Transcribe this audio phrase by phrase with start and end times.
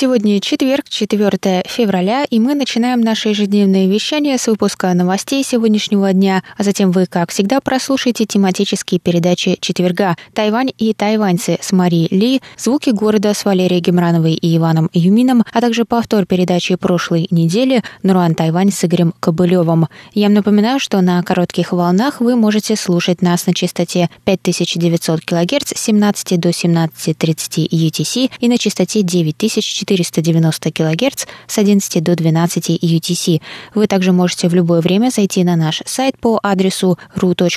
[0.00, 6.42] Сегодня четверг, 4 февраля, и мы начинаем наше ежедневное вещание с выпуска новостей сегодняшнего дня,
[6.56, 12.40] а затем вы, как всегда, прослушаете тематические передачи четверга «Тайвань и тайваньцы» с Марией Ли,
[12.56, 18.34] «Звуки города» с Валерией Гемрановой и Иваном Юмином, а также повтор передачи прошлой недели «Нуруан
[18.34, 19.88] Тайвань» с Игорем Кобылевым.
[20.14, 25.74] Я вам напоминаю, что на коротких волнах вы можете слушать нас на частоте 5900 кГц
[25.76, 32.70] с 17 до 17.30 UTC и на частоте 9400 490 кГц с 11 до 12
[32.82, 33.40] UTC.
[33.74, 37.50] Вы также можете в любое время зайти на наш сайт по адресу ru.rti.org.tw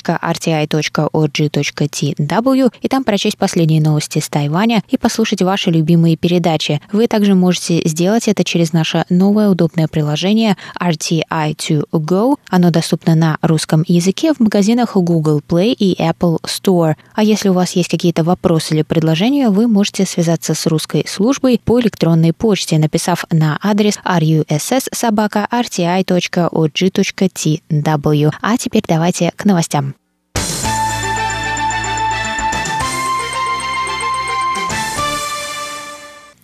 [2.80, 6.80] и там прочесть последние новости с Тайваня и послушать ваши любимые передачи.
[6.92, 12.36] Вы также можете сделать это через наше новое удобное приложение RTI2Go.
[12.48, 16.94] Оно доступно на русском языке в магазинах Google Play и Apple Store.
[17.14, 21.60] А если у вас есть какие-то вопросы или предложения, вы можете связаться с русской службой
[21.64, 25.44] по электронной электронной почте, написав на адрес russ.rti.org.tw.
[28.40, 29.94] А теперь давайте к новостям.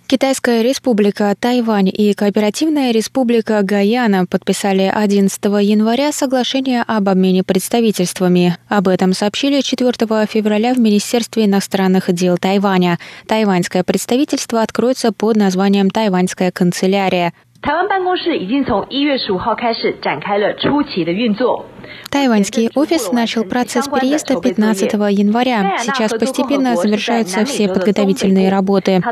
[0.09, 8.55] Китайская республика Тайвань и Кооперативная республика Гаяна подписали 11 января соглашение об обмене представительствами.
[8.69, 9.91] Об этом сообщили 4
[10.27, 12.99] февраля в Министерстве иностранных дел Тайваня.
[13.27, 17.33] Тайваньское представительство откроется под названием «Тайваньская канцелярия».
[17.65, 21.65] 台湾办公室已经从一月十五号开始展开了初期的运作。
[22.10, 25.78] Тайваньский офис начал процесс переезда 15 января.
[25.78, 29.02] Сейчас постепенно завершаются все подготовительные работы.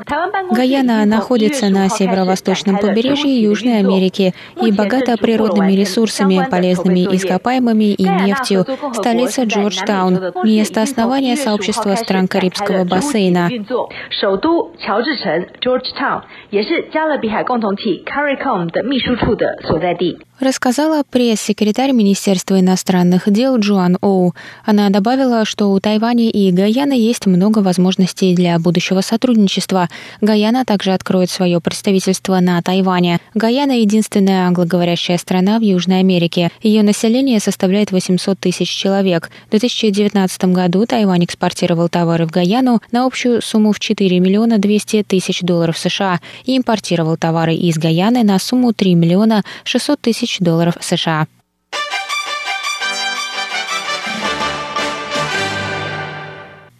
[0.51, 8.67] Гаяна находится на северо-восточном побережье Южной Америки и богата природными ресурсами, полезными ископаемыми и нефтью.
[8.95, 13.49] Столица Джорджтаун, место основания сообщества стран Карибского бассейна.
[20.41, 24.37] Рассказала пресс-секретарь Министерства иностранных дел Джоан Оу.
[24.65, 29.89] Она добавила, что у Тайваня и Гаяны есть много возможностей для будущего сотрудничества.
[30.21, 33.19] Гаяна также откроет свое представительство на Тайване.
[33.35, 36.53] Гаяна– единственная англоговорящая страна в Южной Америке.
[36.63, 39.31] Ее население составляет 800 тысяч человек.
[39.49, 45.03] В 2019 году Тайвань экспортировал товары в Гаяну на общую сумму в 4 миллиона 200
[45.03, 50.75] тысяч долларов США и импортировал товары из Гаяны на сумму 3 миллиона 600 тысяч долларов
[50.81, 51.27] США.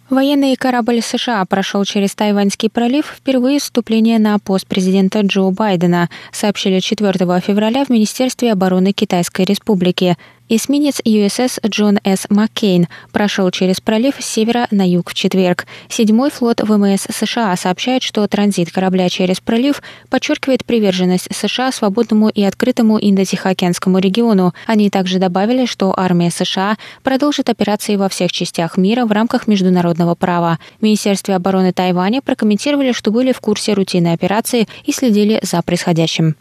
[0.09, 6.79] Военный корабль США прошел через Тайваньский пролив впервые вступление на пост президента Джо Байдена, сообщили
[6.79, 10.17] 4 февраля в Министерстве обороны Китайской Республики.
[10.51, 12.25] Эсминец USS Джон С.
[12.27, 15.67] Маккейн прошел через пролив с севера на юг в четверг.
[15.89, 22.41] Седьмой флот ВМС США сообщает, что транзит корабля через пролив подчеркивает приверженность США свободному и
[22.41, 24.55] открытому Индо-Тихоокеанскому региону.
[24.65, 30.15] Они также добавили, что армия США продолжит операции во всех частях мира в рамках международного
[30.15, 30.57] права.
[30.79, 36.35] В Министерстве обороны Тайваня прокомментировали, что были в курсе рутинной операции и следили за происходящим.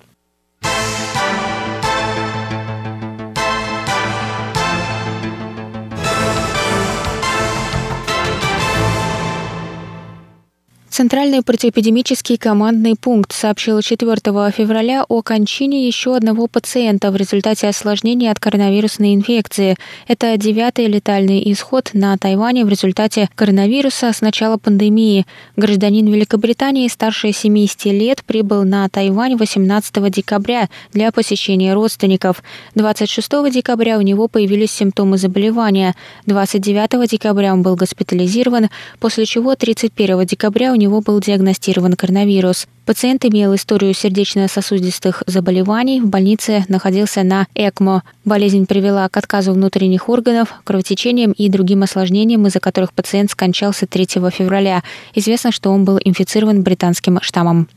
[10.99, 14.17] Центральный противоэпидемический командный пункт сообщил 4
[14.51, 19.77] февраля о кончине еще одного пациента в результате осложнений от коронавирусной инфекции.
[20.09, 25.25] Это девятый летальный исход на Тайване в результате коронавируса с начала пандемии.
[25.55, 32.43] Гражданин Великобритании старше 70 лет прибыл на Тайвань 18 декабря для посещения родственников.
[32.75, 35.95] 26 декабря у него появились симптомы заболевания.
[36.27, 38.69] 29 декабря он был госпитализирован,
[38.99, 42.67] после чего 31 декабря у него него был диагностирован коронавирус.
[42.87, 48.03] Пациент имел историю сердечно-сосудистых заболеваний, в больнице находился на ЭКМО.
[48.25, 54.07] Болезнь привела к отказу внутренних органов, кровотечениям и другим осложнениям, из-за которых пациент скончался 3
[54.31, 54.83] февраля.
[55.15, 57.69] Известно, что он был инфицирован британским штаммом.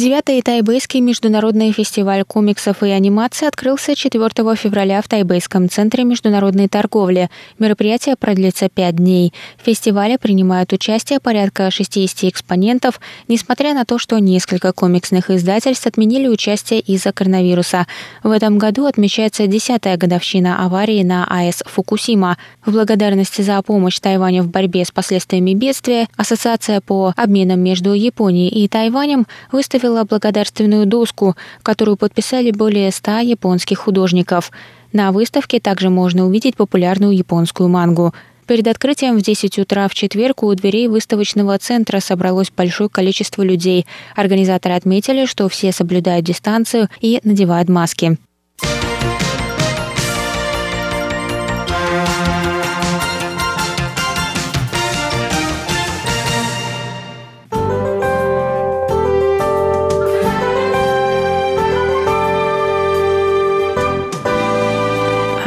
[0.00, 7.28] Девятый тайбэйский международный фестиваль комиксов и анимации открылся 4 февраля в Тайбэйском центре международной торговли.
[7.58, 9.34] Мероприятие продлится пять дней.
[9.58, 12.98] В фестивале принимают участие порядка 60 экспонентов,
[13.28, 17.86] несмотря на то, что несколько комиксных издательств отменили участие из-за коронавируса.
[18.22, 22.38] В этом году отмечается десятая годовщина аварии на АЭС Фукусима.
[22.64, 28.48] В благодарность за помощь Тайваню в борьбе с последствиями бедствия Ассоциация по обменам между Японией
[28.48, 34.50] и Тайванем выставила выставила благодарственную доску, которую подписали более ста японских художников.
[34.92, 38.12] На выставке также можно увидеть популярную японскую мангу.
[38.46, 43.86] Перед открытием в 10 утра в четверг у дверей выставочного центра собралось большое количество людей.
[44.16, 48.18] Организаторы отметили, что все соблюдают дистанцию и надевают маски.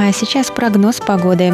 [0.06, 1.54] А сейчас прогноз погоды.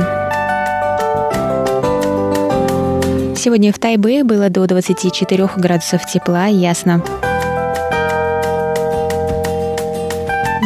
[3.37, 7.03] Сегодня в Тайбе было до 24 градусов тепла ясно.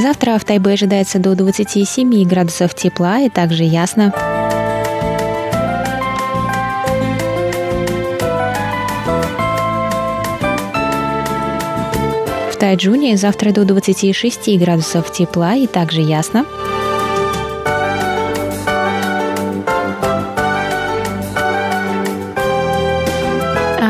[0.01, 4.13] Завтра в Тайбе ожидается до 27 градусов тепла и также ясно.
[12.49, 16.45] В Тайджуне завтра до 26 градусов тепла и также ясно.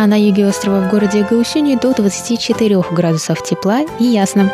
[0.03, 4.51] А на юге острова в городе Гаусюни до 24 градусов тепла и ясно.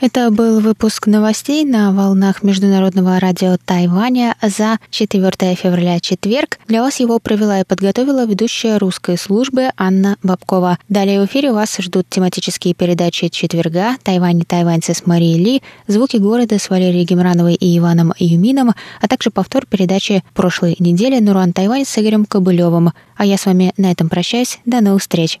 [0.00, 6.58] Это был выпуск новостей на волнах Международного радио Тайваня за 4 февраля четверг.
[6.66, 10.78] Для вас его провела и подготовила ведущая русской службы Анна Бабкова.
[10.88, 16.16] Далее в эфире вас ждут тематические передачи четверга «Тайвань и тайваньцы» с Марией Ли, «Звуки
[16.16, 21.84] города» с Валерией Гемрановой и Иваном Юмином, а также повтор передачи прошлой недели «Нуран Тайвань»
[21.84, 22.92] с Игорем Кобылевым.
[23.16, 24.60] А я с вами на этом прощаюсь.
[24.64, 25.40] До новых встреч!